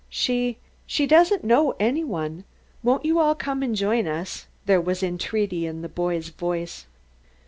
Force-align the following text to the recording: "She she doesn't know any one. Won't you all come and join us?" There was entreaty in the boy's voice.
"She 0.09 0.57
she 0.87 1.05
doesn't 1.05 1.43
know 1.43 1.75
any 1.79 2.03
one. 2.03 2.43
Won't 2.81 3.05
you 3.05 3.19
all 3.19 3.35
come 3.35 3.61
and 3.61 3.75
join 3.75 4.07
us?" 4.07 4.47
There 4.65 4.81
was 4.81 5.03
entreaty 5.03 5.67
in 5.67 5.83
the 5.83 5.89
boy's 5.89 6.29
voice. 6.29 6.87